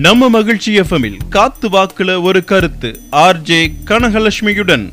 [0.00, 2.98] நம்ம மகிழ்ச்சி எஃப்எம்மில் காத்து வாக்குல ஒரு கருத்து.
[3.12, 4.92] ஆர்ஜே கனகலட்சுமியுடன்.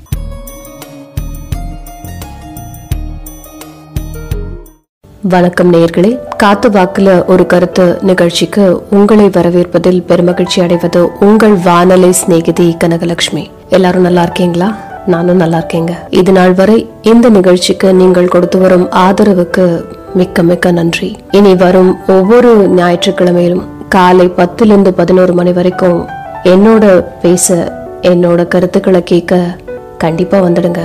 [5.22, 6.18] வணக்கம் நேயர்களே.
[6.38, 13.50] காத்து வாக்குல ஒரு கருத்து நிகழ்ச்சிக்கு உங்களை வரவேற்பதில் பெருமகிழ்ச்சி அடைவது உங்கள் வானொலி சிநேகிதி கனகலட்சுமி.
[13.70, 14.78] எல்லாரும் நல்லா இருக்கீங்களா?
[15.06, 15.92] நானும் நல்லா இருக்கேங்க.
[16.10, 21.16] இது நாள் வரை இந்த நிகழ்ச்சிக்கு நீங்கள் கொடுத்து வரும் ஆதரவுக்கு மிக்க மிக்க நன்றி.
[21.32, 26.08] இனி வரும் ஒவ்வொரு ஞாயிற்றுக்கிழமையிலும் காலை பத்துலேருந்து பதினோரு மணி வரைக்கும்
[26.44, 29.58] என்னோட பேச என்னோட கருத்துக்களை கேட்க
[29.98, 30.80] கண்டிப்பாக வந்துடுங்க.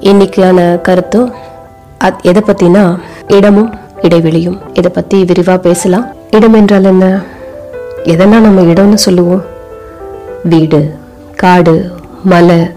[0.00, 1.32] இன்னைக்கான கருத்தும்
[2.04, 4.60] அத்- எதை பற்றினா இடமும் இடைவெளியும்.
[4.74, 6.06] இதை பற்றி விரிவாக பேசலாம்.
[6.30, 7.20] இடம் என்றால் என்ன?
[8.04, 9.44] எதெல்லாம் நம்ம இடம்னு சொல்லுவோம்.
[10.44, 10.94] வீடு
[11.36, 11.92] காடு
[12.24, 12.70] மலை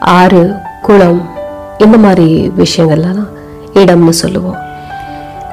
[0.00, 1.28] ஆறு குளம்
[1.78, 3.26] இந்த மாதிரி விஷயங்கள்லாம்
[3.74, 4.56] இடம்னு சொல்லுவோம்.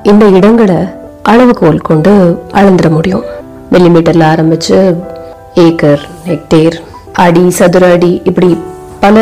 [0.04, 0.76] இந்த இடங்களை
[1.24, 3.42] அளவுகோல் கொண்டு அளந்துட முடியும்.
[3.74, 4.78] மில்லிமீட்டர்ல ஆரம்பிச்சு
[5.56, 6.78] ஏக்கர் ஹெக்டேர்
[7.14, 8.58] அடி சதுர அடி இப்படி
[9.00, 9.18] பல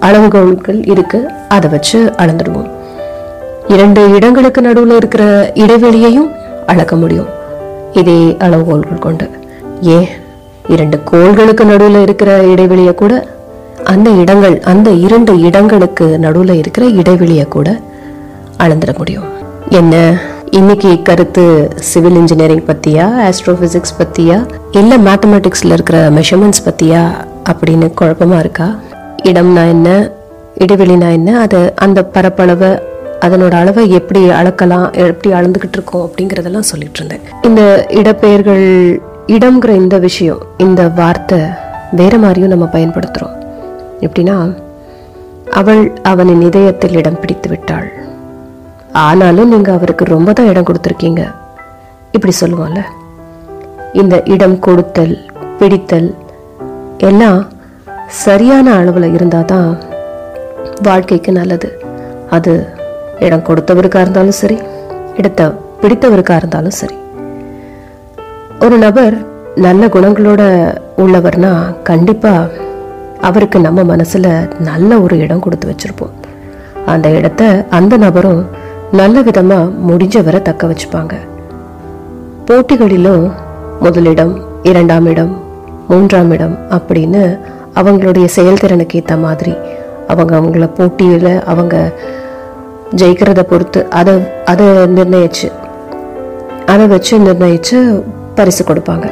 [0.00, 1.20] அளவுகோல்கள் இருக்கு.
[1.48, 2.70] அதை வச்சு அளந்துடுவோம்.
[3.68, 6.30] இரண்டு இடங்களுக்கு நடுவில் இருக்கிற இடைவெளியையும்
[6.66, 7.26] அளக்க முடியும்.
[7.92, 9.30] இதே அளவுகோல்கள் கொண்டு.
[9.80, 10.08] ஏன்
[10.68, 13.26] இரண்டு கோள்களுக்கு நடுவில் இருக்கிற இடைவெளியை கூட
[13.84, 17.80] அந்த இடங்கள் அந்த இரண்டு இடங்களுக்கு நடுவில் இருக்கிற இடைவெளியை கூட
[18.58, 19.24] அளந்துட முடியும்.
[19.68, 20.20] என்ன?
[20.58, 27.02] இன்னைக்கு கருத்து சிவில் இன்ஜினியரிங் பத்தியா ஆஸ்ட்ரோபிசிக்ஸ் பத்தியா இல்ல மேத்தமெட்டிக்ஸ்ல இருக்கிற மெஷர்மெண்ட்ஸ் பத்தியா
[27.50, 28.74] அப்படின்னு குழப்பமா இருக்கா?
[29.22, 30.12] இடம்னா என்ன
[30.58, 32.82] இடைவெளினா என்ன அது அந்த பரப்பளவை
[33.20, 37.20] அதனோட அளவை எப்படி அளக்கலாம் எப்படி அளந்துக்கிட்டு இருக்கோம் அப்படிங்கறதெல்லாம் சொல்லிட்டு இருந்தேன்.
[37.42, 41.38] இந்த இடப்பெயர்கள் இடம்ங்கிற இந்த விஷயம் இந்த வார்த்தை
[41.92, 43.36] வேற மாதிரியும் நம்ம பயன்படுத்துறோம்.
[44.00, 44.56] எப்படின்னா
[45.50, 47.99] அவள் அவனின் இதயத்தில் இடம் பிடித்து விட்டாள்.
[48.92, 51.32] ஆனாலும் நீங்க அவருக்கு ரொம்ப தான் இடம் கொடுத்துருக்கீங்க.
[52.12, 52.82] இப்படி சொல்லுவோம்ல.
[53.92, 55.18] இந்த இடம் கொடுத்தல்
[55.58, 56.14] பிடித்தல்
[56.98, 57.48] எல்லாம்
[58.06, 59.78] சரியான அளவுல இருந்தாதான்
[60.82, 61.82] வாழ்க்கைக்கு நல்லது.
[62.30, 62.68] அது
[63.18, 64.58] இடம் கொடுத்தவருக்கா இருந்தாலும் சரி
[65.16, 66.94] இடத்த பிடித்தவருக்கா இருந்தாலும் சரி.
[68.60, 69.16] ஒரு நபர்
[69.54, 70.42] நல்ல குணங்களோட
[70.96, 72.46] உள்ளவர்னா கண்டிப்பா
[73.20, 76.14] அவருக்கு நம்ம மனசுல நல்ல ஒரு இடம் கொடுத்து வச்சிருப்போம்.
[76.86, 78.50] அந்த இடத்த அந்த நபரும்
[78.92, 81.14] நல்ல விதமா முடிஞ்சவரை தக்க வச்சுப்பாங்க.
[82.46, 83.32] போட்டிகளிலும்
[83.80, 85.42] முதலிடம் இரண்டாம் இடம்
[85.88, 87.38] மூன்றாம் இடம் அப்படின்னு
[87.74, 89.54] அவங்களுடைய செயல்திறனுக்கு ஏற்ற மாதிரி
[90.08, 91.92] அவங்க அவங்கள போட்டியில் அவங்க
[92.96, 94.14] ஜெயிக்கிறத பொறுத்து அதை
[94.44, 95.50] அதை நிர்ணயிச்சு
[96.66, 98.02] அதை வச்சு நிர்ணயிச்சு
[98.34, 99.10] பரிசு கொடுப்பாங்க.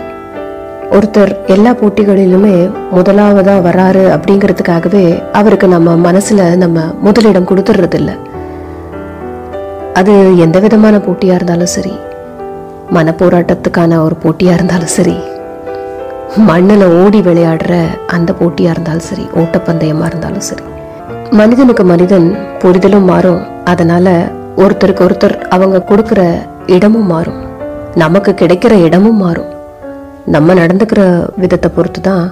[0.90, 8.14] ஒருத்தர் எல்லா போட்டிகளிலுமே முதலாவதாக வராரு அப்படிங்கிறதுக்காகவே அவருக்கு நம்ம மனசில் நம்ம முதலிடம் கொடுத்துடுறதில்லை
[9.98, 10.12] அது
[10.44, 11.92] எந்த விதமான போட்டியாக இருந்தாலும் சரி
[12.96, 15.16] மனப்போராட்டத்துக்கான ஒரு போட்டியாக இருந்தாலும் சரி
[16.48, 17.74] மண்ணில் ஓடி விளையாடுற
[18.06, 20.64] அந்த போட்டியாக இருந்தாலும் சரி ஓட்டப்பந்தயமாக இருந்தாலும் சரி.
[21.30, 22.26] மனிதனுக்கு மனிதன்
[22.58, 23.40] புரிதலும் மாறும்.
[23.64, 24.12] அதனால்
[24.56, 26.20] ஒருத்தருக்கு ஒருத்தர் அவங்க கொடுக்குற
[26.66, 27.40] இடமும் மாறும்.
[27.94, 29.50] நமக்கு கிடைக்கிற இடமும் மாறும்.
[30.26, 31.02] நம்ம நடந்துக்கிற
[31.36, 32.24] விதத்தை பொறுத்து தான்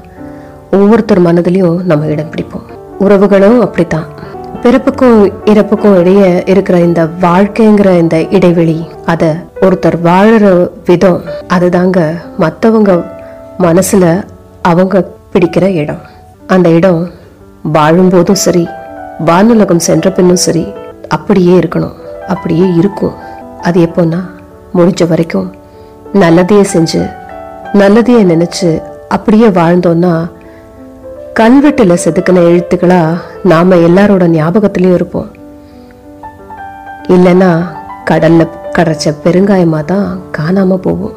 [0.70, 2.66] ஒவ்வொருத்தர் மனதிலையும் நம்ம இடம் பிடிப்போம்.
[3.00, 4.06] உறவுகளும் அப்படித்தான்.
[4.62, 11.98] பிறப்புக்கும் இறப்புக்கும் இடையே இருக்கிற இந்த வாழ்க்கைங்கிற இந்த இடைவெளி அத ஒருத்தர் வாழற விதம் அதுதாங்க
[12.40, 13.04] மற்றவங்க
[13.58, 14.24] மனசுல
[14.62, 16.00] அவங்க பிடிக்கிற இடம்.
[16.46, 17.10] அந்த இடம்
[17.74, 18.68] வாழும்போதும் சரி
[19.26, 20.66] வானுலகம் சென்ற பின்னும் சரி
[21.08, 21.96] அப்படியே இருக்கணும்
[22.28, 23.14] அப்படியே இருக்கும்.
[23.62, 24.20] அது எப்போன்னா
[24.74, 25.54] முடிஞ்ச வரைக்கும்
[26.14, 27.10] நல்லதையே செஞ்சு
[27.72, 30.28] நல்லதையே நினைச்சு அப்படியே வாழ்ந்தோன்னா
[31.38, 32.98] கல்வெட்டுல செதுக்கின எழுத்துக்களா
[33.44, 35.26] நாம எல்லாரோட ஞாபகத்திலயும் இருப்போம்.
[37.08, 37.48] இல்லைன்னா
[38.10, 41.12] கடல்ல கரைச்ச பெருங்காயமா தான் காணாம போவோம்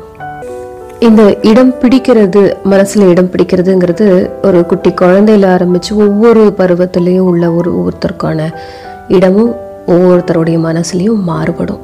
[1.00, 2.42] இந்த இடம் பிடிக்கிறது
[2.72, 4.08] மனசுல இடம் பிடிக்கிறதுங்கிறது
[4.44, 8.50] ஒரு குட்டி குழந்தையில ஆரம்பிச்சு ஒவ்வொரு பருவத்திலையும் உள்ள ஒரு ஒவ்வொருத்தருக்கான
[9.08, 9.56] இடமும்
[9.88, 11.82] ஒவ்வொருத்தருடைய மனசுலயும் மாறுபடும்.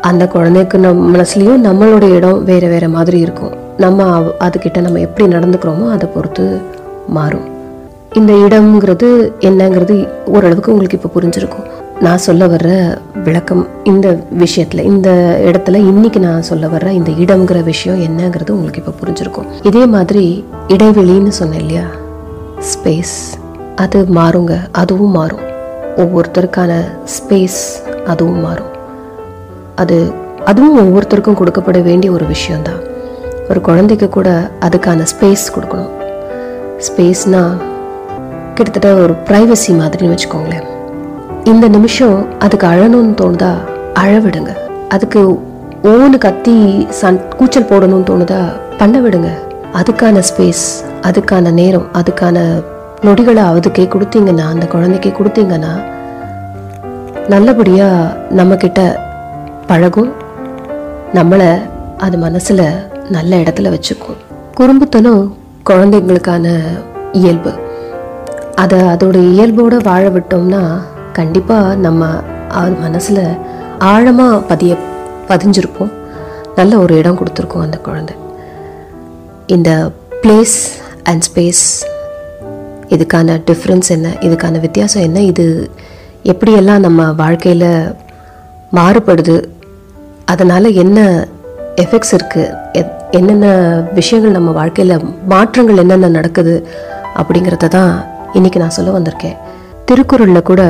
[0.00, 3.54] அந்த குழந்தைக்கு நம் மனசுலயும் நம்மளுடைய இடம் வேற வேற மாதிரி இருக்கும்.
[3.76, 6.74] நம்ம அதுக்கிட்ட அதுகிட்ட நம்ம எப்படி நடந்துக்கிறோமோ அதை பொறுத்து
[7.08, 7.46] மாறும்.
[8.12, 11.66] இந்த இடம்ங்கிறது என்னங்கிறது ஓரளவுக்கு உங்களுக்கு இப்போ புரிஞ்சிருக்கும்.
[12.00, 18.00] நான் சொல்ல வர்ற விளக்கம் இந்த விஷயத்தில் இந்த இடத்துல இன்னைக்கு நான் சொல்ல வர்ற இந்த இடம்ங்கிற விஷயம்
[18.00, 19.46] என்னங்கிறது உங்களுக்கு இப்போ புரிஞ்சிருக்கும்.
[19.62, 21.84] இதே மாதிரி இடைவெளின்னு சொன்னேன் இல்லையா?
[22.72, 23.16] ஸ்பேஸ்
[23.74, 25.40] அது மாறுங்க அதுவும் மாறும்.
[25.96, 26.72] ஒவ்வொருத்தருக்கான
[27.04, 27.60] ஸ்பேஸ்
[28.06, 28.72] அதுவும் மாறும்.
[29.74, 30.12] அது
[30.44, 32.80] அதுவும் ஒவ்வொருத்தருக்கும் கொடுக்கப்பட வேண்டிய ஒரு விஷயம்தான்.
[33.48, 35.92] ஒரு குழந்தைக்கு கூட அதுக்கான ஸ்பேஸ் கொடுக்கணும்.
[36.84, 37.56] ஸ்பேஸ்னா
[38.54, 40.66] கிட்டத்தட்ட ஒரு ப்ரைவசி மாதிரின்னு வச்சுக்கோங்களேன்.
[41.44, 43.52] இந்த நிமிஷம் அதுக்கு அழணும்னு தோணுதா?
[43.94, 44.52] அழவிடுங்க.
[44.88, 45.38] அதுக்கு
[45.82, 48.40] ஓனு கத்தி சன் கூச்சல் போடணும்னு தோணுதா?
[48.78, 49.30] பண்ண விடுங்க
[49.72, 50.64] அதுக்கான ஸ்பேஸ்
[51.02, 52.62] அதுக்கான நேரம் அதுக்கான
[53.00, 55.72] நொடிகளை அதுக்கே கொடுத்தீங்கன்னா அந்த குழந்தைக்கே கொடுத்தீங்கன்னா
[57.28, 59.00] நல்லபடியா நம்ம கிட்ட
[59.66, 60.12] பழகும்
[61.14, 61.60] நம்மளை
[61.98, 62.62] அது மனசுல
[63.10, 64.20] நல்ல இடத்துல வச்சுக்கும்.
[64.54, 65.36] குறும்புத்தனம்
[65.70, 66.56] குழந்தைங்களுக்கான
[67.12, 67.52] இயல்பு.
[68.54, 70.80] அதை அதோட இயல்போடு வாழ விட்டோம்னா
[71.12, 72.06] கண்டிப்பாக நம்ம
[72.48, 73.26] அது
[73.78, 74.76] ஆழமாக பதிய
[75.28, 75.92] பதிஞ்சிருப்போம்.
[76.56, 78.14] நல்ல ஒரு இடம் கொடுத்துருக்கோம் அந்த குழந்தை.
[79.46, 79.90] இந்த
[80.22, 80.56] பிளேஸ்
[81.02, 81.64] அண்ட் ஸ்பேஸ்
[82.88, 84.08] இதுக்கான டிஃப்ரென்ஸ் என்ன?
[84.20, 85.22] இதுக்கான வித்தியாசம் என்ன?
[85.22, 85.70] இது
[86.22, 87.94] எப்படியெல்லாம் நம்ம வாழ்க்கையில்
[88.72, 89.44] மாறுபடுது?
[90.24, 91.26] அதனால் என்ன
[91.76, 92.52] எஃபெக்ட்ஸ் இருக்குது
[93.18, 93.46] என்னென்ன
[93.98, 96.54] விஷயங்கள் நம்ம வாழ்க்கையில் மாற்றங்கள் என்னென்ன நடக்குது
[97.20, 97.92] அப்படிங்கிறத தான்
[98.38, 99.36] இன்னைக்கு நான் சொல்ல வந்திருக்கேன்.
[99.88, 100.62] திருக்குறளில் கூட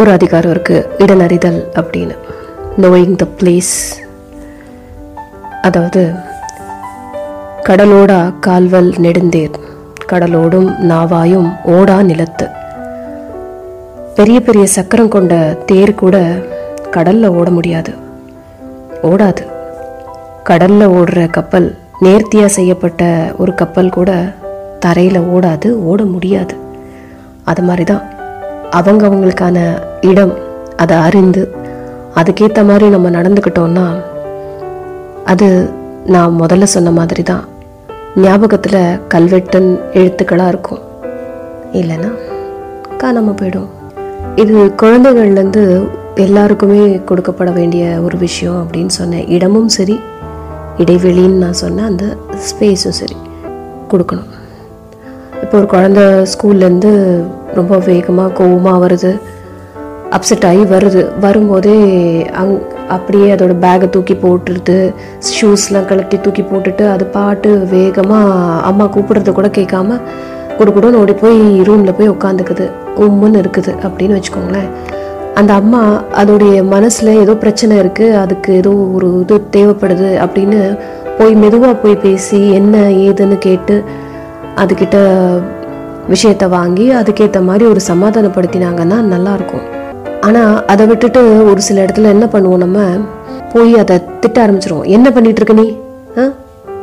[0.00, 2.14] ஒரு அதிகாரம் இருக்குது இடனறிதல் அப்படின்னு.
[2.84, 3.74] நோயிங் த பிளேஸ்
[5.68, 6.02] அதாவது
[7.68, 9.56] கடலோடா கால்வல் நெடுந்தேர்
[10.10, 12.46] கடலோடும் நாவாயும் ஓடா நிலத்து.
[14.18, 15.34] பெரிய பெரிய சக்கரம் கொண்ட
[15.70, 16.16] தேர் கூட
[16.96, 17.92] கடலில் ஓட முடியாது.
[19.10, 19.44] ஓடாது.
[20.48, 21.66] கடல்ல ஓடுற கப்பல்
[22.04, 23.02] நேர்த்தியா செய்யப்பட்ட
[23.42, 24.10] ஒரு கப்பல் கூட
[24.84, 26.54] தரையில ஓடாது ஓட முடியாது.
[27.50, 28.02] அது மாதிரி தான்
[28.78, 29.58] அவங்க அவங்களுக்கான
[30.10, 30.34] இடம்
[30.82, 31.42] அதை அறிந்து
[32.20, 33.86] அதுக்கேற்ற மாதிரி நம்ம நடந்துக்கிட்டோம்னா
[35.32, 35.48] அது
[36.14, 37.44] நான் முதல்ல சொன்ன மாதிரி தான்
[38.24, 38.80] ஞாபகத்தில்
[39.14, 39.70] கல்வெட்டன்
[40.00, 40.82] எழுத்துக்களாக இருக்கும்.
[41.80, 42.10] இல்லைன்னா
[43.02, 43.70] காணாமல் போயிடும்.
[44.42, 45.64] இது குழந்தைகள்லேருந்து
[46.24, 49.96] எல்லாருக்குமே கொடுக்கப்பட வேண்டிய ஒரு விஷயம் அப்படின்னு சொன்னேன் இடமும் சரி
[50.82, 52.06] இடைவெளின்னு நான் சொன்னேன் அந்த
[52.48, 53.16] ஸ்பேஸும் சரி
[53.92, 54.30] கொடுக்கணும்.
[55.42, 56.00] இப்போ ஒரு குழந்த
[56.32, 56.92] ஸ்கூல்லேருந்து
[57.58, 59.12] ரொம்ப வேகமாக கோவமாக வருது
[60.16, 61.76] அப்செட் ஆகி வருது வரும்போதே
[62.40, 62.54] அங்
[62.94, 64.78] அப்படியே அதோட பேக்கை தூக்கி போட்டுருது
[65.36, 69.98] ஷூஸ்லாம் கழட்டி தூக்கி போட்டுட்டு அது பாட்டு வேகமாக அம்மா கூப்பிடுறது கூட கேட்காம
[70.58, 72.66] குடுகுடுன்னு ஓடி போய் ரூமில் போய் உட்காந்துக்குது
[73.04, 74.68] உம்முன்னு இருக்குது அப்படின்னு வச்சுக்கோங்களேன்.
[75.34, 80.78] அந்த அம்மா அதோடைய மனசில் ஏதோ பிரச்சனை இருக்குது அதுக்கு ஏதோ ஒரு இது தேவைப்படுது அப்படின்னு
[81.18, 83.84] போய் மெதுவாக போய் பேசி என்ன ஏதுன்னு கேட்டு
[84.56, 84.96] அதுக்கிட்ட
[86.08, 89.64] விஷயத்தை வாங்கி அதுக்கேற்ற மாதிரி ஒரு சமாதானப்படுத்தினாங்கன்னா நல்லாயிருக்கும்
[90.20, 92.78] ஆனால் அதை விட்டுட்டு ஒரு சில இடத்துல என்ன பண்ணுவோம் நம்ம?
[93.52, 94.86] போய் அதை திட்ட ஆரம்பிச்சிருவோம்.
[94.86, 95.76] என்ன பண்ணிட்டு இருக்க நீ?
[96.18, 96.22] ஆ?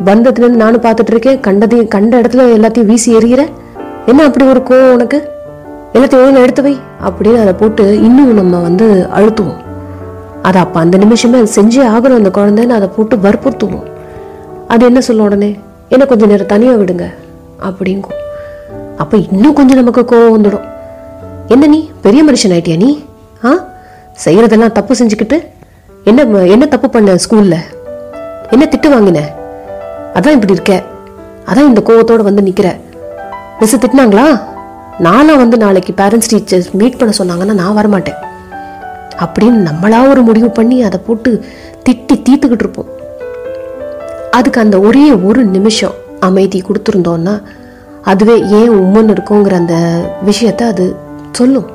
[0.06, 1.40] வந்ததுலேருந்து நானும் பார்த்துட்டு இருக்கேன்.
[1.40, 3.48] கண்டதையும் கண்ட இடத்துல எல்லாத்தையும் வீசி எறிகிற
[4.06, 5.30] என்ன அப்படி ஒரு கோவம் உனக்கு?
[5.94, 6.80] எல்லாத்தையும் ஒழுங்கா எடுத்து வை.
[7.04, 9.58] அப்படின்னு அதை போட்டு இன்னும் நம்ம வந்து அழுத்துவோம்.
[10.42, 13.84] அதை அப்போ அந்த நிமிஷமே அது செஞ்சே ஆகணும் அந்த குழந்தைன்னு அதை போட்டு வற்புறுத்துவோம்.
[14.68, 15.60] அது என்ன சொல்லும் உடனே?
[15.90, 17.14] என்ன கொஞ்சம் நேரம் தனியாக விடுங்க.
[17.62, 18.20] அப்படிங்கும்.
[18.98, 20.70] அப்போ இன்னும் கொஞ்சம் நமக்கு கோவம் வந்துடும்.
[21.48, 21.92] என்ன நீ?
[22.02, 23.04] பெரிய மனுஷன் ஆயிட்டியா நீ?
[23.46, 23.50] ஆ?
[24.26, 25.48] செய்கிறதெல்லாம் தப்பு செஞ்சுக்கிட்டு
[26.04, 27.58] என்ன என்ன தப்பு பண்ண ஸ்கூலில்
[28.50, 29.20] என்ன திட்டு வாங்கின?
[30.14, 30.84] அதான் இப்படி இருக்க.
[31.46, 32.78] அதான் இந்த கோவத்தோடு வந்து நிற்கிற
[33.60, 34.50] மிஸ் திட்டினாங்களா?
[35.02, 38.20] நானும் வந்து நாளைக்கு பேரண்ட்ஸ் டீச்சர்ஸ் மீட் பண்ண சொன்னாங்கன்னா நான் வரமாட்டேன்.
[39.20, 41.46] அப்படின்னு நம்மளா ஒரு முடிவு பண்ணி அதை போட்டு
[41.90, 42.90] திட்டி தீத்துக்கிட்டு இருப்போம்.
[44.32, 47.44] அதுக்கு அந்த ஒரே ஒரு நிமிஷம் அமைதி கொடுத்துருந்தோன்னா
[48.02, 49.76] அதுவே ஏன் உம்மன் இருக்குங்கிற அந்த
[50.26, 50.96] விஷயத்த அது
[51.32, 51.70] சொல்லும்.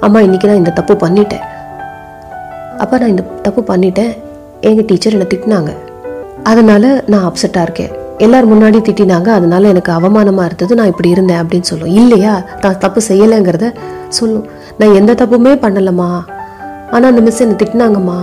[0.00, 1.46] அம்மா இன்றைக்கி நான் இந்த தப்பு பண்ணிட்டேன்.
[2.78, 4.16] அப்பா நான் இந்த தப்பு பண்ணிட்டேன்.
[4.60, 5.72] எங்கள் டீச்சர் என்னை திட்டினாங்க.
[6.42, 8.06] அதனால் நான் அப்செட்டாக இருக்கேன்.
[8.18, 9.28] எல்லார் முன்னாடி திட்டினாங்க.
[9.28, 10.74] அதனால எனக்கு அவமானமாக இருந்தது.
[10.74, 11.94] நான் இப்படி இருந்தேன் அப்படின்னு சொல்லும்.
[11.94, 12.42] இல்லையா?
[12.60, 13.74] நான் தப்பு செய்யலைங்கிறத
[14.08, 14.46] சொல்லும்.
[14.78, 16.08] நான் எந்த தப்புமே பண்ணலம்மா.
[16.90, 18.18] ஆனால் அந்த மிஸ் என்னை திட்டினாங்கம்மா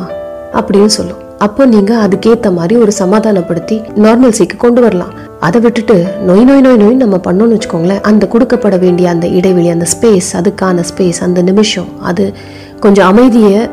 [0.54, 1.18] அப்படின்னு சொல்லும்.
[1.38, 5.14] அப்போ நீங்கள் அதுக்கேற்ற மாதிரி ஒரு சமாதானப்படுத்தி நார்மல்சிக்கு கொண்டு வரலாம்.
[5.40, 8.02] அதை விட்டுட்டு நொய் நொய் நொய் நொய் நம்ம பண்ணோம்னு வச்சுக்கோங்களேன்.
[8.02, 12.34] அந்த கொடுக்கப்பட வேண்டிய அந்த இடைவெளி அந்த ஸ்பேஸ் அதுக்கான ஸ்பேஸ் அந்த நிமிஷம் அது
[12.80, 13.70] கொஞ்சம் அமைதியை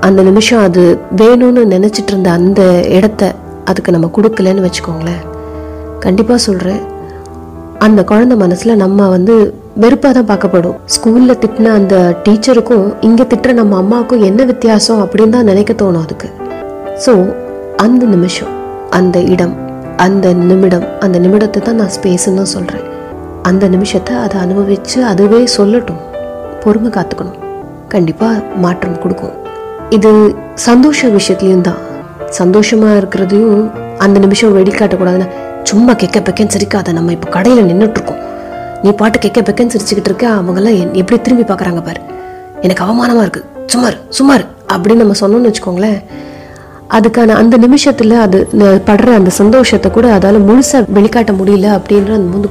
[0.00, 3.34] அந்த நிமிஷம் அது வேணும்னு நினச்சிட்டு இருந்த அந்த இடத்த
[3.68, 5.22] அதுக்கு நம்ம கொடுக்கலன்னு வச்சுக்கோங்களேன்.
[6.04, 6.82] கண்டிப்பாக சொல்கிறேன்
[7.86, 9.34] அந்த குழந்தை மனசில் நம்ம வந்து
[9.82, 10.76] வெறுப்பாக தான் பார்க்கப்படும்.
[10.94, 16.28] ஸ்கூலில் திட்டின அந்த டீச்சருக்கும் இங்கே திட்டுற நம்ம அம்மாவுக்கும் என்ன வித்தியாசம் அப்படின்னு தான் நினைக்க தோணும் அதுக்கு.
[17.04, 17.12] ஸோ
[17.84, 18.54] அந்த நிமிஷம்
[18.98, 19.54] அந்த இடம்
[20.06, 22.86] அந்த நிமிடம் அந்த நிமிடத்தை தான் நான் ஸ்பேஸ்ன்னு தான் சொல்கிறேன்
[23.48, 26.00] அந்த நிமிஷத்தை அதை அனுபவித்து அதுவே சொல்லட்டும்.
[26.62, 27.38] பொறுமை காத்துக்கணும்.
[27.94, 29.36] கண்டிப்பாக மாற்றம் கொடுக்கும்.
[29.96, 30.10] இது
[30.68, 31.80] சந்தோஷ விஷயத்துலேயும் தான்.
[32.38, 35.28] சந்தோஷமா இருக்கிறதையும் அந்த நிமிஷம் வெளிக்காட்டக்கூடாதுன்னா
[35.62, 36.92] சும்மா கெக்க பெக்கன்னு சிரிக்காத.
[36.92, 38.18] நம்ம இப்போ கடையில் நின்றுட்டு இருக்கோம்
[38.82, 42.00] நீ பாட்டு கெக்க பெக்கன்னு சிரிச்சுக்கிட்டு இருக்க அவங்கெல்லாம் என்- எப்படி திரும்பி பார்க்கறாங்க பாரு.
[42.60, 43.44] எனக்கு அவமானமாக இருக்கு.
[43.66, 46.04] சுமார் சுமார் அப்படின்னு நம்ம சொன்னோம்னு வச்சுக்கோங்களேன்.
[46.90, 52.32] அதுக்கான அந்த நிமிஷத்தில் அது ந- படுற அந்த சந்தோஷத்தை கூட அதால் முழுசாக வெளிக்காட்ட முடியல அப்படின்ற அந்த
[52.32, 52.48] வந்து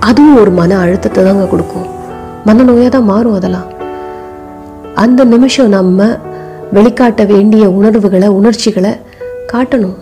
[0.00, 1.86] அதுவும் ஒரு மன அழுத்தத்தை தாங்க கொடுக்கும்.
[2.44, 3.72] மன நோயாக தான் மாறும் அதெல்லாம்.
[4.94, 6.18] அந்த நிமிஷம் நம்ம
[6.72, 8.90] வெளிக்காட்ட வேண்டிய உணர்வுகளை உணர்ச்சிகளை
[9.52, 9.96] காட்டணும்.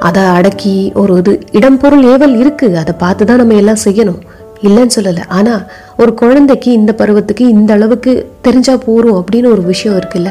[0.00, 2.76] அதை அடக்கி ஒரு இது இடம் பொருள் ஏவல் இருக்கு.
[2.76, 4.20] அதை பார்த்து தான் நம்ம எல்லாம் செய்யணும்.
[4.62, 5.22] இல்லைன்னு சொல்லலை.
[5.28, 10.30] ஆனால் ஒரு குழந்தைக்கு இந்த பருவத்துக்கு இந்த அளவுக்கு தெரிஞ்சா போகிறோம் அப்படின்னு ஒரு விஷயம் இருக்குல்ல.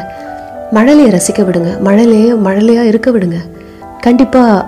[0.74, 1.80] மழலையை ரசிக்க விடுங்க.
[1.84, 3.36] மழலையே மழலையாக இருக்க விடுங்க.
[4.02, 4.66] கண்டிப்பாக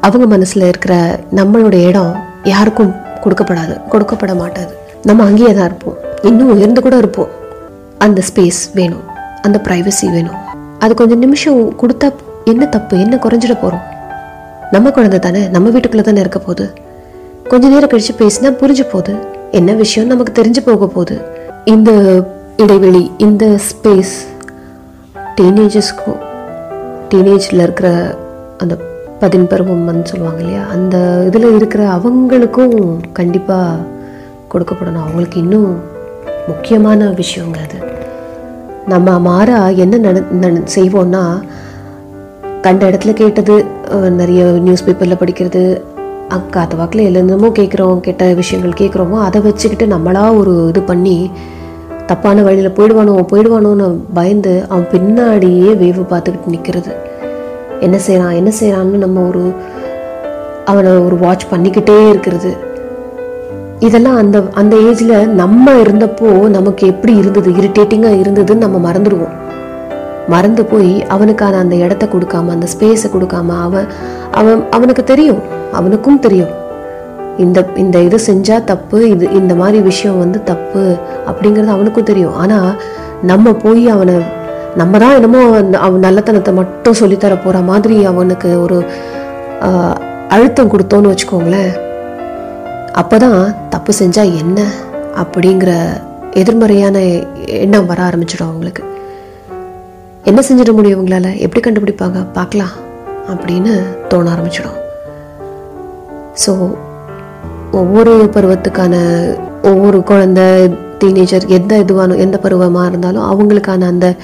[0.00, 2.94] அவங்க மனசில் இருக்கிற நம்மளுடைய இடம் யாருக்கும்
[3.24, 3.80] கொடுக்கப்படாது.
[3.90, 4.72] கொடுக்கப்பட மாட்டாது.
[5.02, 5.96] நம்ம அங்கேயே தான் இருப்போம்.
[6.22, 7.28] இன்னும் உயர்ந்து கூட இருப்போம்.
[7.98, 9.12] அந்த ஸ்பேஸ் வேணும்.
[9.46, 10.38] அந்த ப்ரைவசி வேணும்.
[10.78, 12.08] அது கொஞ்சம் நிமிஷம் கொடுத்தா
[12.44, 13.84] என்ன தப்பு என்ன குறைஞ்சிட போகிறோம்
[14.70, 16.72] நம்ம குழந்தை தானே நம்ம வீட்டுக்குள்ளே தானே இருக்க போகுது?
[17.48, 19.14] கொஞ்ச நேரம் கழிச்சு பேசினா புரிஞ்சு போகுது.
[19.50, 21.16] என்ன விஷயம் நமக்கு தெரிஞ்சு போக போகுது.
[21.64, 21.90] இந்த
[22.56, 24.14] இடைவெளி இந்த ஸ்பேஸ்
[25.36, 26.20] டீனேஜஸ்க்கும்
[27.10, 27.88] டீனேஜில் இருக்கிற
[28.58, 28.74] அந்த
[29.20, 30.62] பதின் பருவம்னு சொல்லுவாங்க இல்லையா?
[30.66, 30.96] அந்த
[31.26, 32.78] இதில் இருக்கிற அவங்களுக்கும்
[33.12, 33.76] கண்டிப்பாக
[34.52, 35.04] கொடுக்கப்படணும்.
[35.06, 35.82] அவங்களுக்கு இன்னும்
[36.46, 37.78] முக்கியமான விஷயங்க அது.
[38.86, 40.20] நம்ம மாறா என்ன நட
[40.74, 41.42] செய்வோம்னா
[42.60, 43.64] கண்ட இடத்துல கேட்டது
[44.10, 45.82] நிறைய நியூஸ் பேப்பரில் படிக்கிறது
[46.28, 51.30] அக்கா வாக்கில் எழுந்தமோ கேட்குறோம் கெட்ட விஷயங்கள் கேட்குறோமோ அதை வச்சுக்கிட்டு நம்மளா ஒரு இது பண்ணி
[52.06, 56.94] தப்பான வழியில் போயிடுவானோ போயிடுவானோன்னு பயந்து அவன் பின்னாடியே வேவு பார்த்துக்கிட்டு நிற்கிறது
[57.80, 59.54] என்ன செய்கிறான் என்ன செய்கிறான்னு நம்ம ஒரு
[60.64, 62.56] அவனை ஒரு வாட்ச் பண்ணிக்கிட்டே இருக்கிறது.
[63.86, 67.48] இதெல்லாம் அந்த அந்த ஏஜில் நம்ம இருந்தப்போ நமக்கு எப்படி இருந்தது?
[67.60, 69.34] இரிட்டேட்டிங்காக இருந்ததுன்னு நம்ம மறந்துடுவோம்.
[70.32, 73.88] மறந்து போய் அவனுக்கான அந்த இடத்த கொடுக்காம அந்த ஸ்பேஸை கொடுக்காம அவன்
[74.40, 75.42] அவன் அவனுக்கு தெரியும்.
[75.78, 76.52] அவனுக்கும் தெரியும்.
[77.44, 80.82] இந்த இந்த இது செஞ்சால் தப்பு இது இந்த மாதிரி விஷயம் வந்து தப்பு
[81.30, 82.36] அப்படிங்கிறது அவனுக்கும் தெரியும்.
[82.42, 82.70] ஆனால்
[83.30, 84.16] நம்ம போய் அவனை
[84.80, 88.78] நம்ம தான் என்னமோ அவன் அவன் நல்லத்தனத்தை மட்டும் சொல்லித்தர போகிற மாதிரி அவனுக்கு ஒரு
[90.36, 91.72] அழுத்தம் கொடுத்தோன்னு வச்சுக்கோங்களேன்.
[93.00, 94.66] அப்போதான் தப்பு செஞ்சால் என்ன
[95.14, 95.72] அப்படிங்கிற
[96.30, 96.98] எதிர்மறையான
[97.46, 98.82] எண்ணம் வர ஆரம்பிச்சிடும் அவங்களுக்கு.
[100.24, 101.36] என்ன செஞ்சிட முடியும் உங்களால?
[101.36, 102.26] எப்படி கண்டுபிடிப்பாங்க?
[102.32, 102.74] பார்க்கலாம்
[103.28, 103.72] அப்படின்னு
[104.08, 104.78] தோண ஆரம்பிச்சிடும்.
[106.46, 106.76] ஸோ
[107.72, 108.94] ஒவ்வொரு பருவத்துக்கான
[109.62, 110.44] ஒவ்வொரு குழந்தை
[110.98, 114.14] டீனேஜர் எந்த இதுவான எந்த பருவமாக இருந்தாலும் அவங்களுக்கான அந்த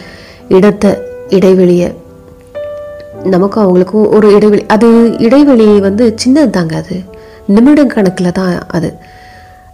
[0.49, 0.91] இடத்தை
[1.29, 1.95] இடைவெளியை
[3.25, 7.19] நமக்கும் அவங்களுக்கும் ஒரு இடைவெளி அது இடைவெளி வந்து சின்னது தாங்க அது.
[7.51, 8.99] நிமிடம் கணக்கில் தான் அது.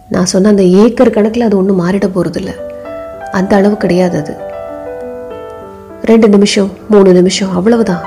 [0.07, 2.55] நான் சொன்ன அந்த ஏக்கர் கணக்கில் அது ஒன்றும் மாறிட போகிறதில்ல
[3.31, 4.35] அந்த அளவு கிடையாது அது.
[6.03, 8.05] ரெண்டு நிமிஷம் மூணு நிமிஷம் அவ்வளவுதான்.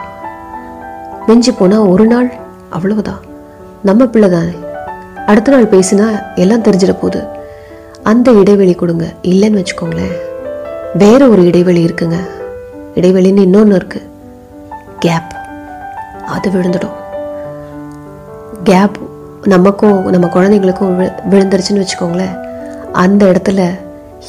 [1.26, 2.32] மிஞ்சி போனால் ஒரு நாள்
[2.70, 3.20] அவ்வளவுதான்.
[3.82, 4.54] நம்ம பிள்ளை தானே.
[5.26, 7.24] அடுத்த நாள் பேசினா எல்லாம் தெரிஞ்சிட போகுது.
[8.02, 9.04] அந்த இடைவெளி கொடுங்க.
[9.22, 10.16] இல்லைன்னு வச்சுக்கோங்களேன்.
[10.94, 12.16] வேற ஒரு இடைவெளி இருக்குங்க.
[12.94, 14.10] இடைவெளின்னு இன்னொன்று இருக்கு.
[14.98, 15.34] கேப்
[16.26, 16.98] அது விழுந்துடும்.
[18.64, 19.09] கேப்
[19.44, 22.38] நமக்கும் நம்ம குழந்தைங்களுக்கும் விழு- விழுந்துருச்சுன்னு வச்சுக்கோங்களேன்.
[22.92, 23.70] அந்த இடத்துல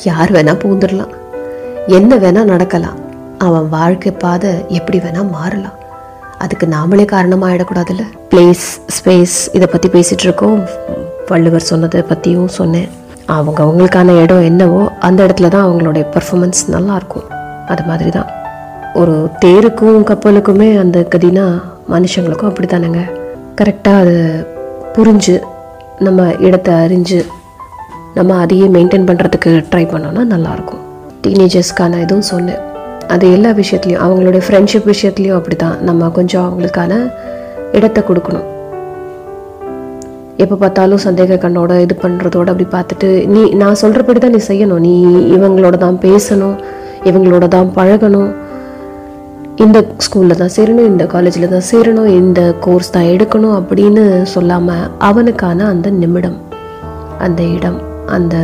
[0.04, 1.14] யார் வேணால் பூந்துடலாம்
[1.88, 3.00] என்ன வேணால் நடக்கலாம்.
[3.38, 5.80] அவன் வாழ்க்கை பாதை எப்படி வேணால் மாறலாம்.
[6.38, 8.02] அதுக்கு நாமளே காரணமாகிடக்கூடாதுல்ல
[8.32, 10.64] பிளேஸ் ஸ்பேஸ் இதை பற்றி பேசிகிட்டு இருக்கோம்
[11.28, 12.90] வள்ளுவர் சொன்னதை பற்றியும் சொன்னேன்.
[13.26, 17.30] அவங்க அவங்களுக்கான இடம் என்னவோ அந்த இடத்துல தான் அவங்களுடைய பர்ஃபாமன்ஸ் நல்லாயிருக்கும்.
[17.68, 18.30] அது மாதிரி தான்.
[18.94, 23.12] ஒரு தேருக்கும் கப்பலுக்குமே அந்த கதினா மனுஷங்களுக்கும் அப்படி தானேங்க
[23.62, 24.48] கரெக்டாக அது
[24.96, 25.34] புரிஞ்சு
[26.06, 27.20] நம்ம இடத்தை அறிஞ்சு
[28.16, 30.82] நம்ம அதையே மெயின்டைன் பண்ணுறதுக்கு ட்ரை பண்ணோன்னா நல்லாயிருக்கும்.
[31.24, 32.62] டீனேஜர்ஸ்க்கான இதுவும் சொன்னேன்.
[33.14, 37.00] அது எல்லா விஷயத்துலையும் அவங்களுடைய ஃப்ரெண்ட்ஷிப் விஷயத்துலையும் அப்படி தான் நம்ம கொஞ்சம் அவங்களுக்கான
[37.78, 38.48] இடத்தை கொடுக்கணும்.
[40.44, 44.84] எப்போ பார்த்தாலும் சந்தேக கண்ணோட இது பண்ணுறதோட அப்படி பார்த்துட்டு நீ நான் சொல்கிறபடி தான் நீ செய்யணும்.
[44.88, 44.94] நீ
[45.38, 46.58] இவங்களோட தான் பேசணும்
[47.10, 48.32] இவங்களோட தான் பழகணும்.
[49.62, 55.66] இந்த ஸ்கூலில் தான் சேரணும் இந்த காலேஜில் தான் சேரணும் இந்த கோர்ஸ் தான் எடுக்கணும் அப்படின்னு சொல்லாமல் அவனுக்கான
[55.66, 56.38] அந்த நிமிடம்
[57.20, 58.36] அந்த இடம் அந்த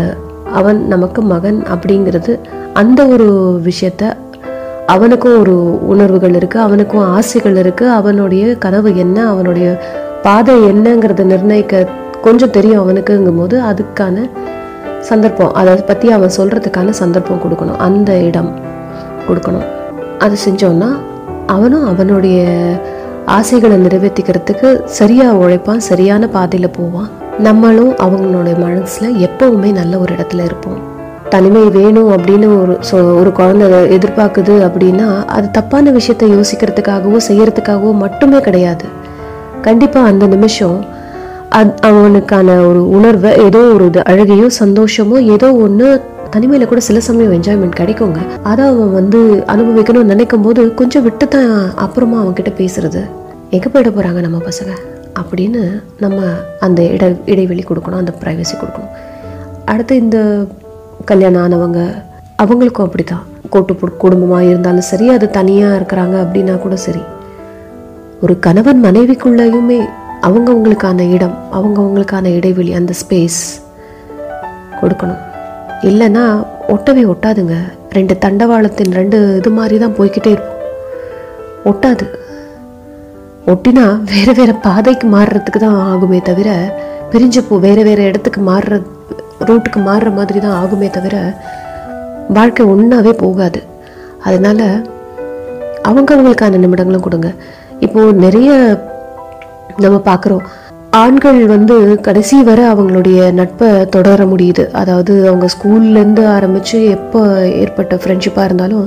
[0.53, 2.39] அவன் நமக்கு மகன் அப்படிங்கிறது
[2.73, 3.27] அந்த ஒரு
[3.63, 4.03] விஷயத்த
[4.87, 5.55] அவனுக்கும் ஒரு
[5.87, 9.79] உணர்வுகள் இருக்குது அவனுக்கும் ஆசைகள் இருக்குது அவனுடைய கனவு என்ன அவனுடைய
[10.23, 11.87] பாதை என்னங்கிறத நிர்ணயிக்க
[12.21, 14.29] கொஞ்சம் தெரியும் அவனுக்குங்கும் போது அதுக்கான
[14.99, 18.53] சந்தர்ப்பம் அதை பற்றி அவன் சொல்கிறதுக்கான சந்தர்ப்பம் கொடுக்கணும் அந்த இடம்
[19.27, 19.67] கொடுக்கணும்.
[20.19, 20.87] அது செஞ்சோன்னா
[21.47, 22.39] அவனும் அவனுடைய
[23.35, 27.09] ஆசைகளை நிறைவேற்றிக்கிறதுக்கு சரியாக உழைப்பான் சரியான பாதையில் போவான்.
[27.39, 30.79] நம்மளும் அவங்களோட மனசில் எப்பவுமே நல்ல ஒரு இடத்துல இருப்போம்.
[31.29, 38.39] தனிமை வேணும் அப்படின்னு ஒரு சொ ஒரு குழந்தை எதிர்பார்க்குது அப்படின்னா அது தப்பான விஷயத்த யோசிக்கிறதுக்காகவோ செய்கிறதுக்காகவோ மட்டுமே
[38.39, 38.85] கிடையாது.
[39.61, 40.77] கண்டிப்பாக அந்த நிமிஷம்
[41.49, 45.89] அது அவனுக்கான ஒரு உணர்வை ஏதோ ஒரு இது அழகையோ சந்தோஷமோ ஏதோ ஒன்று
[46.33, 48.19] தனிமையில் கூட சில சமயம் என்ஜாய்மெண்ட் கிடைக்குங்க.
[48.43, 49.19] அதை அவன் வந்து
[49.53, 53.01] அனுபவிக்கணும்னு நினைக்கும் போது கொஞ்சம் விட்டு தான் அப்புறமா அவன்கிட்ட பேசுறது.
[53.49, 54.73] எங்கே போயிட போகிறாங்க நம்ம பசங்க?
[55.21, 56.21] அப்படின்னு நம்ம
[56.59, 58.93] அந்த இட இடைவெளி கொடுக்கணும் அந்த ப்ரைவசி கொடுக்கணும்.
[59.65, 60.47] அடுத்து இந்த
[61.05, 61.79] கல்யாணம் ஆனவங்க
[62.43, 67.03] அவங்களுக்கும் அப்படி தான் கூட்டு குடும்பமாக இருந்தாலும் சரி அது தனியாக இருக்கிறாங்க அப்படின்னா கூட சரி.
[68.21, 69.79] ஒரு கணவன் மனைவிக்குள்ளேயுமே
[70.27, 73.41] அவங்கவங்களுக்கான இடம் அவங்கவங்களுக்கான இடைவெளி அந்த ஸ்பேஸ்
[74.81, 75.21] கொடுக்கணும்.
[75.89, 76.23] இல்லைன்னா
[76.73, 77.55] ஒட்டவே ஒட்டாதுங்க.
[77.97, 80.63] ரெண்டு தண்டவாளத்தின் ரெண்டு இது மாதிரி தான் போய்க்கிட்டே இருக்கும்.
[81.69, 82.05] ஒட்டாது.
[83.51, 86.49] ஒட்டினா வேறு வேறு பாதைக்கு மாறுறதுக்கு தான் ஆகுமே தவிர
[87.11, 88.81] பிரிஞ்சு போ வேறு வேறு இடத்துக்கு மாறுற
[89.47, 91.15] ரூட்டுக்கு மாறுற மாதிரி தான் ஆகுமே தவிர
[92.37, 93.59] வாழ்க்கை ஒன்றாவே போகாது.
[94.27, 94.65] அதனால்
[95.89, 97.29] அவங்கவுங்களுக்கான நிமிடங்களும் கொடுங்க.
[97.85, 98.51] இப்போ நிறைய
[99.83, 100.45] நம்ம பார்க்குறோம்.
[100.99, 101.75] ஆண்கள் வந்து
[102.05, 104.63] கடைசி வரை அவங்களுடைய நட்பை தொடர முடியுது.
[104.81, 107.21] அதாவது அவங்க ஸ்கூல்லேருந்து ஆரம்பித்து எப்போ
[107.63, 108.85] ஏற்பட்ட ஃப்ரெண்ட்ஷிப்பாக இருந்தாலும்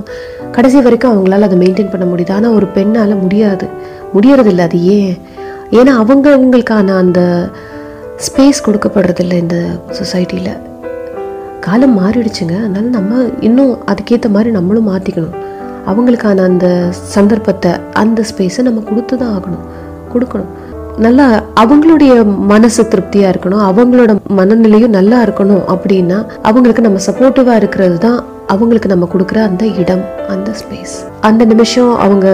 [0.56, 2.32] கடைசி வரைக்கும் அவங்களால அதை மெயின்டைன் பண்ண முடியுது.
[2.36, 3.66] ஆனால் ஒரு பெண்ணால் முடியாது.
[4.14, 5.12] முடியறதில்ல அது ஏன்?
[5.78, 7.20] ஏன்னா அவங்க அவங்களுக்கான அந்த
[8.26, 9.58] ஸ்பேஸ் கொடுக்கப்படுறதில்ல இந்த
[9.98, 10.52] சொசைட்டியில்
[11.66, 12.56] காலம் மாறிடுச்சுங்க.
[12.64, 15.36] அதனால் நம்ம இன்னும் அதுக்கேற்ற மாதிரி நம்மளும் மாற்றிக்கணும்
[15.90, 16.66] அவங்களுக்கான அந்த
[17.16, 19.64] சந்தர்ப்பத்தை அந்த ஸ்பேஸை நம்ம கொடுத்து தான் ஆகணும்.
[20.12, 20.50] கொடுக்கணும்.
[21.04, 21.26] நல்லா
[21.60, 22.12] அவங்களுடைய
[22.52, 28.18] மனசு திருப்தியாக இருக்கணும் அவங்களோட மனநிலையும் நல்லா இருக்கணும் அப்படின்னா அவங்களுக்கு நம்ம சப்போர்ட்டிவா இருக்கிறது தான்
[28.52, 30.02] அவங்களுக்கு நம்ம கொடுக்குற அந்த இடம்
[30.32, 30.94] அந்த ஸ்பேஸ்
[31.28, 32.26] அந்த நிமிஷம் அவங்க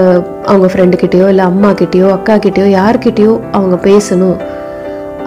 [0.50, 4.36] அவங்க ஃப்ரெண்டு கிட்டேயோ இல்லை அம்மா கிட்டேயோ அக்கா கிட்டேயோ யார்கிட்டயோ அவங்க பேசணும்.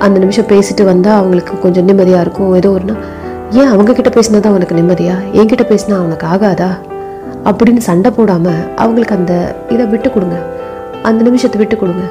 [0.05, 2.53] அந்த நிமிஷம் பேசிட்டு வந்தா அவங்களுக்கு கொஞ்சம் நிம்மதியா இருக்கும்.
[2.59, 2.95] ஏதோ ஒன்று
[3.59, 5.15] ஏன் அவங்க கிட்ட பேசினா தான் அவனுக்கு நிம்மதியா?
[5.39, 6.71] என்கிட்ட பேசினா அவனுக்கு ஆகாதா?
[7.49, 8.47] அப்படின்னு சண்டை போடாம
[8.83, 9.33] அவங்களுக்கு அந்த
[9.75, 10.39] இதை விட்டு கொடுங்க.
[11.09, 12.05] அந்த நிமிஷத்தை விட்டு கொடுங்க.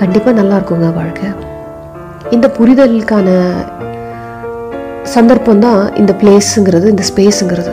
[0.00, 1.28] கண்டிப்பாக நல்லா இருக்குங்க வாழ்க்கை.
[2.34, 3.28] இந்த புரிதலுக்கான
[5.14, 7.72] சந்தர்ப்பம் தான் இந்த பிளேஸுங்கிறது இந்த ஸ்பேஸுங்கிறது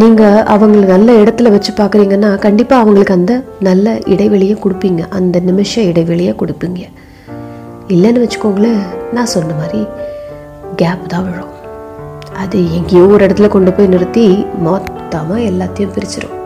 [0.00, 3.32] நீங்கள் அவங்கள நல்ல இடத்துல வச்சு பார்க்குறீங்கன்னா கண்டிப்பாக அவங்களுக்கு அந்த
[3.68, 5.02] நல்ல இடைவெளியை கொடுப்பீங்க.
[5.18, 6.82] அந்த நிமிஷ இடைவெளியை கொடுப்பீங்க.
[7.94, 8.82] இல்லைன்னு வச்சுக்கோங்களேன்
[9.16, 9.80] நான் சொன்ன மாதிரி
[10.80, 11.54] கேப் தான் விழும்.
[12.42, 14.26] அது எங்கேயோ ஒரு இடத்துல கொண்டு போய் நிறுத்தி
[14.66, 16.38] மொத்தமாக எல்லாத்தையும் பிரிச்சிடும்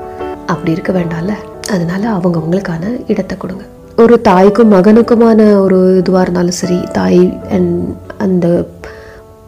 [0.52, 1.34] அப்படி இருக்க வேண்டாம்ல?
[1.74, 3.64] அதனால அவங்கவுங்களுக்கான இடத்தை கொடுங்க.
[4.02, 7.20] ஒரு தாய்க்கும் மகனுக்குமான ஒரு இதுவாக இருந்தாலும் சரி தாய்
[7.56, 7.74] அண்ட்
[8.24, 8.46] அந்த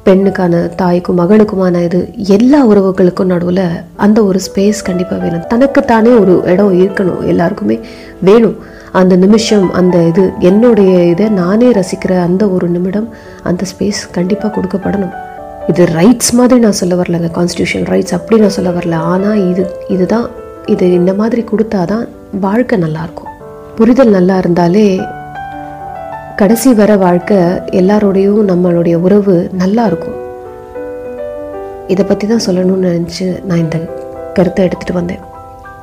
[0.06, 2.00] பெண்ணுக்கான தாய்க்கும் மகனுக்குமான இது
[2.36, 3.62] எல்லா உறவுகளுக்கும் நடுவில்
[4.04, 5.44] அந்த ஒரு ஸ்பேஸ் கண்டிப்பாக வேணும்.
[5.52, 7.76] தனக்குத்தானே ஒரு இடம் இருக்கணும் எல்லாருக்குமே
[8.28, 8.56] வேணும்.
[9.00, 13.08] அந்த நிமிஷம் அந்த இது என்னுடைய இதை நானே ரசிக்கிற அந்த ஒரு நிமிடம்
[13.50, 15.14] அந்த ஸ்பேஸ் கண்டிப்பாக கொடுக்கப்படணும்.
[15.72, 18.98] இது ரைட்ஸ் மாதிரி நான் சொல்ல வரலங்க கான்ஸ்டியூஷன் ரைட்ஸ் அப்படி நான் சொல்ல வரல.
[19.12, 20.28] ஆனால் இது இதுதான்
[20.74, 22.06] இது இந்த மாதிரி கொடுத்தாதான்
[22.46, 23.32] வாழ்க்கை நல்லாயிருக்கும்
[23.78, 24.84] புரிதல் நல்லா இருந்தாலே
[26.36, 27.36] கடைசி வர வாழ்க்கை
[27.80, 30.16] எல்லாரோடையும் நம்மளுடைய உறவு நல்லா இருக்கும்.
[31.86, 33.78] இதை பற்றி தான் சொல்லணும்னு நினச்சி நான் இந்த
[34.36, 35.22] கருத்தை எடுத்துகிட்டு வந்தேன்.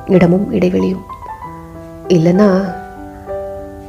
[0.06, 1.04] இடமும் இடைவெளியும்.
[2.08, 2.48] இல்லைன்னா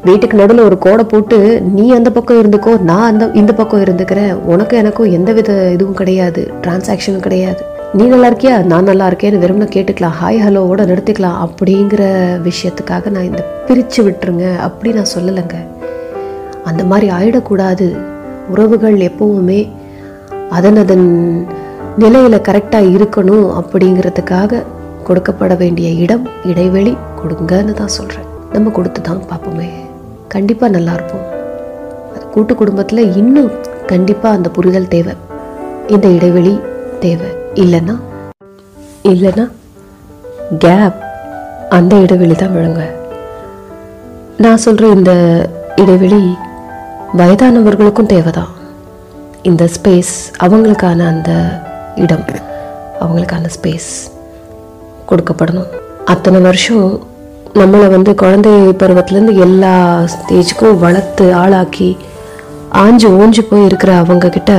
[0.04, 4.34] வீட்டுக்கு நடுவில் ஒரு கோடை போட்டு நீ அந்த பக்கம் இருந்துக்கோ நான் அந்த இந்த பக்கம் இருந்துக்கிறேன்.
[4.34, 6.44] உனக்கு எனக்கும் எந்த வித இதுவும் கிடையாது.
[6.62, 7.64] டிரான்சாக்ஷனும் கிடையாது.
[7.94, 8.66] நீ நல்லா இருக்கியா?
[8.66, 10.16] நான் நல்லா இருக்கேன்னு வெறும்னு கேட்டுக்கலாம்.
[10.22, 12.04] ஹாய் ஹலோவோட நிறுத்திக்கலாம் அப்படிங்கிற
[12.48, 15.58] விஷயத்துக்காக நான் இந்த பிரித்து விட்டுருங்க அப்படி நான் சொல்லலைங்க.
[16.64, 17.96] அந்த மாதிரி ஆயிடக்கூடாது.
[18.50, 19.70] உறவுகள் எப்பவுமே
[20.50, 21.08] அதன் அதன்
[21.98, 24.64] நிலையில் கரெக்டாக இருக்கணும் அப்படிங்கிறதுக்காக
[25.04, 29.70] கொடுக்கப்பட வேண்டிய இடம் இடைவெளி கொடுங்கன்னு தான் சொல்கிறேன் நம்ம கொடுத்து தான் பார்ப்போமே.
[30.28, 31.26] கண்டிப்பாக நல்லா இருப்போம்.
[32.16, 33.52] அது கூட்டு குடும்பத்தில் இன்னும்
[33.86, 35.14] கண்டிப்பாக அந்த புரிதல் தேவை.
[35.88, 36.60] இந்த இடைவெளி
[37.00, 37.44] தேவை.
[37.56, 37.96] இல்லைன்னா
[39.04, 39.46] இல்லைன்னா
[40.60, 40.98] கேப்
[41.70, 42.82] அந்த இடைவெளி தான் விழுங்க.
[44.38, 45.12] நான் சொல்கிற இந்த
[45.76, 46.22] இடைவெளி
[47.18, 48.54] வயதானவர்களுக்கும் தேவைதான்.
[49.42, 50.14] இந்த ஸ்பேஸ்
[50.44, 51.32] அவங்களுக்கான அந்த
[51.96, 52.26] இடம்
[53.02, 53.92] அவங்களுக்கான ஸ்பேஸ்
[55.10, 55.72] கொடுக்கப்படணும்.
[56.06, 57.08] அத்தனை வருஷம்
[57.54, 61.98] நம்மளை வந்து குழந்தை பருவத்துலேருந்து எல்லா ஸ்டேஜுக்கும் வளர்த்து ஆளாக்கி
[62.70, 64.54] ஆஞ்சு ஓஞ்சு போய் இருக்கிற அவங்கக்கிட்ட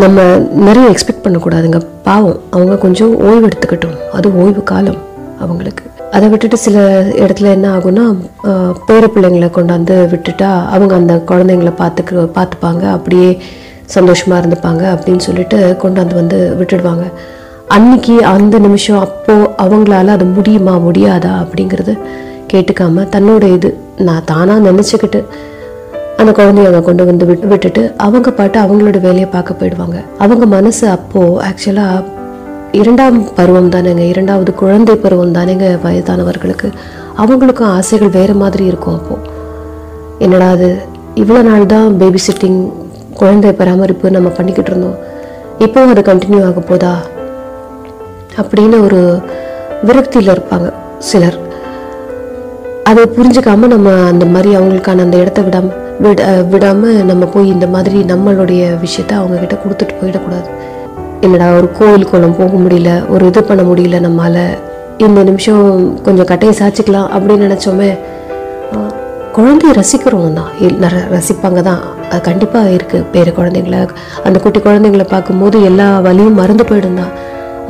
[0.00, 0.20] நம்ம
[0.66, 1.78] நிறைய எக்ஸ்பெக்ட் பண்ணக்கூடாதுங்க.
[2.06, 3.96] பாவம் அவங்க கொஞ்சம் ஓய்வு எடுத்துக்கட்டும்.
[4.16, 5.00] அது ஓய்வு காலம்
[5.44, 5.84] அவங்களுக்கு.
[6.14, 6.78] அதை விட்டுட்டு சில
[7.22, 8.04] இடத்துல என்ன ஆகும்னா
[8.88, 12.82] பேர பிள்ளைங்களை கொண்டாந்து விட்டுட்டா அவங்க அந்த குழந்தைங்களை பார்த்துக்க பார்த்துப்பாங்க.
[12.96, 13.28] அப்படியே
[13.96, 17.06] சந்தோஷமாக இருந்துப்பாங்க அப்படின்னு சொல்லிட்டு கொண்டாந்து வந்து விட்டுடுவாங்க.
[17.76, 21.94] அன்னைக்கு அந்த நிமிஷம் அப்போது அவங்களால அது முடியுமா முடியாதா அப்படிங்கிறது
[22.52, 23.68] கேட்டுக்காம தன்னோட இது
[24.08, 25.20] நான் தானாக நினச்சிக்கிட்டு
[26.20, 29.98] அந்த குழந்தைய அங்கே கொண்டு வந்து விட்டு விட்டுட்டு அவங்க பாட்டு அவங்களோட வேலையை பார்க்க போயிடுவாங்க.
[30.24, 32.20] அவங்க மனசு அப்போது ஆக்சுவலாக
[32.80, 36.68] இரண்டாம் பருவம் தானேங்க இரண்டாவது குழந்தை பருவம் தானேங்க வயதானவர்களுக்கு.
[37.22, 39.28] அவங்களுக்கும் ஆசைகள் வேறு மாதிரி இருக்கும் அப்போது
[40.18, 40.68] என்னடா அது
[41.22, 42.60] இவ்வளோ நாள் தான் பேபி சிட்டிங்
[43.20, 44.98] குழந்தை பராமரிப்பு நம்ம பண்ணிக்கிட்டு இருந்தோம்.
[45.58, 46.92] இப்போவும் அது கண்டினியூ ஆக போதா?
[48.40, 49.00] அப்படின்னு ஒரு
[49.88, 50.68] விரக்தியில் இருப்பாங்க
[51.10, 51.38] சிலர்.
[52.90, 57.98] அதை புரிஞ்சுக்காம நம்ம அந்த மாதிரி அவங்களுக்கான அந்த இடத்த விடாமல் விட விடாம நம்ம போய் இந்த மாதிரி
[58.12, 60.48] நம்மளுடைய விஷயத்த அவங்க கிட்ட கொடுத்துட்டு போயிடக்கூடாது.
[61.26, 64.38] என்னடா ஒரு கோயில் கோலம் போக முடியல ஒரு இது பண்ண முடியல நம்மால.
[65.04, 65.62] இந்த நிமிஷம்
[66.06, 67.90] கொஞ்சம் கட்டையை சாச்சிக்கலாம் அப்படின்னு நினச்சோமே
[69.36, 70.50] குழந்தைய ரசிக்கிறவங்க தான்
[71.14, 73.76] ரசிப்பாங்க தான் அது கண்டிப்பாக இருக்குது பேர குழந்தைங்கள
[74.26, 77.14] அந்த குட்டி குழந்தைங்கள பார்க்கும்போது எல்லா வலியும் மறந்து போயிடும் தான்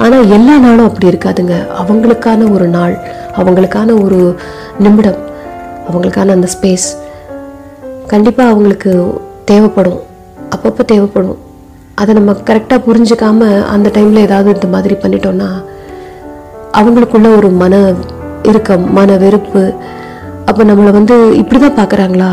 [0.05, 1.57] ஆனால் எல்லா நாளும் அப்படி இருக்காதுங்க.
[1.83, 2.95] அவங்களுக்கான ஒரு நாள்
[3.41, 4.19] அவங்களுக்கான ஒரு
[4.85, 5.21] நிமிடம்
[5.87, 6.89] அவங்களுக்கான அந்த ஸ்பேஸ்
[8.13, 8.93] கண்டிப்பாக அவங்களுக்கு
[9.51, 10.01] தேவைப்படும்.
[10.55, 11.39] அப்பப்போ தேவைப்படும்.
[12.01, 13.41] அதை நம்ம கரெக்டாக புரிஞ்சுக்காம
[13.75, 15.49] அந்த டைமில் ஏதாவது இந்த மாதிரி பண்ணிட்டோம்னா
[16.79, 17.75] அவங்களுக்குள்ள ஒரு மன
[18.43, 19.63] இறுக்கம் மன வெறுப்பு
[20.49, 22.31] அப்போ நம்மளை வந்து இப்படி தான் பார்க்குறாங்களா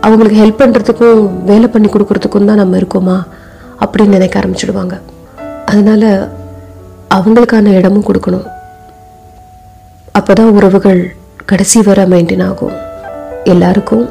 [0.00, 3.16] அவங்களுக்கு ஹெல்ப் பண்ணுறதுக்கும் வேலை பண்ணி கொடுக்குறதுக்கும் தான் நம்ம இருக்கோமா?
[3.82, 4.94] அப்படின்னு நினைக்க ஆரம்பிச்சிடுவாங்க.
[5.66, 6.04] அதனால
[7.16, 8.46] அவங்களுக்கான இடமும் கொடுக்கணும்.
[10.12, 11.02] அப்போ தான் உறவுகள்
[11.50, 12.76] கடைசி வர மெயின்டைன் ஆகும்.
[13.44, 14.04] எல்லாருக்கும்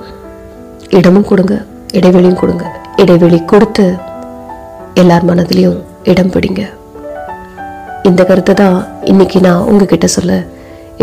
[0.97, 1.55] இடமும் கொடுங்க
[1.97, 2.65] இடைவெளியும் கொடுங்க.
[3.01, 3.85] இடைவெளி கொடுத்து
[5.01, 5.77] எல்லார் மனதிலையும்
[6.11, 6.61] இடம் பிடிங்க.
[8.09, 8.77] இந்த கருத்தை தான்
[9.11, 10.33] இன்னைக்கு நான் உங்ககிட்ட சொல்ல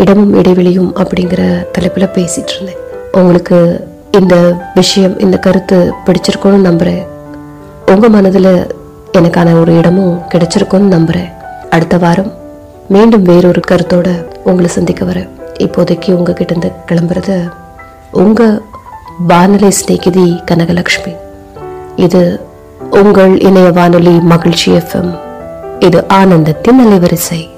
[0.01, 1.41] இடமும் இடைவெளியும் அப்படிங்கிற
[1.75, 2.81] தலைப்பில் பேசிட்டு இருந்தேன்.
[3.19, 3.57] உங்களுக்கு
[4.19, 4.35] இந்த
[4.79, 7.03] விஷயம் இந்த கருத்து பிடிச்சிருக்கோன்னு நம்புறேன்.
[7.93, 8.51] உங்க மனதில்
[9.19, 11.29] எனக்கான ஒரு இடமும் கிடைச்சிருக்கோன்னு நம்புறேன்.
[11.75, 12.31] அடுத்த வாரம்
[12.95, 14.09] மீண்டும் வேறொரு கருத்தோட
[14.49, 15.29] உங்களை சந்திக்க வரேன்.
[15.65, 17.37] இப்போதைக்கு உங்ககிட்ட இருந்து கிளம்புறது
[18.23, 18.41] உங்க
[19.27, 21.13] வானொலி சிநேகிதி கனகலட்சுமி
[21.95, 22.39] இது
[22.89, 25.19] உங்கள் இணைய வானொலி மகிழ்ச்சி எஃப்எம்
[25.79, 27.49] இது ஆனந்தத்தின் அலைவரிசை.